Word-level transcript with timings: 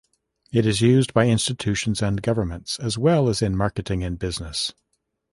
It 0.51 0.65
is 0.65 0.81
used 0.81 1.13
by 1.13 1.27
institutions 1.27 2.01
and 2.01 2.23
governments, 2.23 2.79
as 2.79 2.97
well 2.97 3.29
as 3.29 3.43
in 3.43 3.55
marketing 3.55 4.03
and 4.03 4.17
business. 4.17 4.73